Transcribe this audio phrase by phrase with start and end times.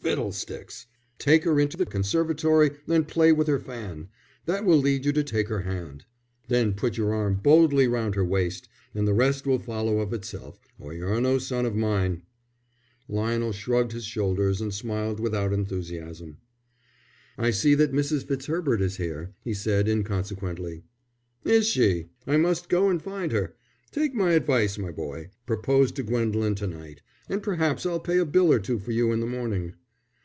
[0.00, 0.86] "Fiddlesticks!
[1.18, 4.08] Take her into the conservatory and play with her fan.
[4.46, 6.06] That will lead you to take her hand.
[6.46, 10.58] Then put your arm boldly round her waist; and the rest will follow of itself,
[10.78, 12.22] or you're no son of mine."
[13.06, 16.38] Lionel shrugged his shoulders and smiled without enthusiasm.
[17.36, 18.26] "I see that Mrs.
[18.26, 20.84] Fitzherbert is here," he said, inconsequently.
[21.44, 22.06] "Is she?
[22.26, 23.56] I must go and find her.
[23.90, 28.24] Take my advice, my boy; propose to Gwendolen to night, and perhaps I'll pay a
[28.24, 29.74] bill or two for you in the morning."